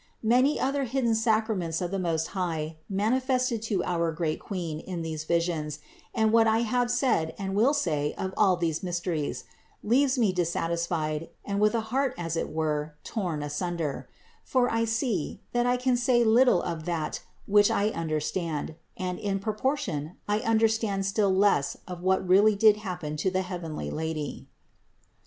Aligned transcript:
44. 0.23 0.29
Many 0.39 0.59
other 0.59 0.83
hidden 0.85 1.13
sacraments 1.13 1.77
the 1.77 1.99
Most 1.99 2.29
High 2.29 2.77
mani 2.89 3.19
fested 3.21 3.61
to 3.65 3.83
our 3.83 4.11
great 4.11 4.39
Queen 4.39 4.79
in 4.79 5.03
this 5.03 5.25
vision, 5.25 5.69
and 6.15 6.31
what 6.31 6.47
I 6.47 6.61
have 6.63 6.89
said 6.89 7.35
and 7.37 7.53
will 7.53 7.75
say 7.75 8.15
of 8.17 8.33
all 8.35 8.55
these 8.57 8.81
mysteries, 8.81 9.43
leaves 9.83 10.17
me 10.17 10.33
dissat 10.33 10.71
isfied 10.71 11.29
and 11.45 11.59
with 11.59 11.75
a 11.75 11.81
heart 11.93 12.15
as 12.17 12.35
it 12.35 12.49
were 12.49 12.95
torn 13.03 13.43
asunder: 13.43 14.09
for 14.43 14.71
I 14.71 14.85
see, 14.85 15.39
that 15.53 15.67
I 15.67 15.77
can 15.77 15.95
say 15.95 16.23
little 16.23 16.63
of 16.63 16.85
that 16.85 17.21
which 17.45 17.69
I 17.69 17.89
understand 17.91 18.73
and, 18.97 19.19
in 19.19 19.37
proportion, 19.37 20.15
I 20.27 20.39
understand 20.39 21.05
still 21.05 21.29
less 21.31 21.77
of 21.87 22.01
what 22.01 22.27
really 22.27 22.55
did 22.55 22.77
happen 22.77 23.17
to 23.17 23.29
the 23.29 23.43
heavenly 23.43 23.91
Lady. 23.91 24.47